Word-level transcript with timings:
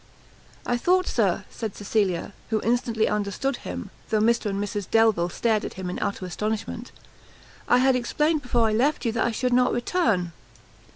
"I 0.65 0.77
thought, 0.77 1.05
Sir," 1.05 1.45
said 1.51 1.75
Cecilia, 1.75 2.33
who 2.49 2.59
instantly 2.63 3.07
understood 3.07 3.57
him, 3.57 3.91
though 4.09 4.19
Mr 4.19 4.47
and 4.47 4.57
Mrs 4.59 4.89
Delvile 4.89 5.29
stared 5.29 5.63
at 5.63 5.75
him 5.75 5.91
in 5.91 5.99
utter 5.99 6.25
astonishment, 6.25 6.91
"I 7.67 7.77
had 7.77 7.95
explained 7.95 8.41
before 8.41 8.67
I 8.67 8.73
left 8.73 9.05
you 9.05 9.11
that 9.11 9.27
I 9.27 9.31
should 9.31 9.53
not 9.53 9.71
return." 9.71 10.31